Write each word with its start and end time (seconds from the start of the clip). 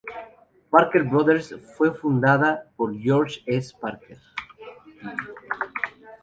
Parker 0.71 1.03
Brothers 1.03 1.55
fue 1.77 1.93
fundada 1.93 2.71
por 2.75 2.97
George 2.99 3.43
S. 3.45 3.71
Parker. 3.79 4.17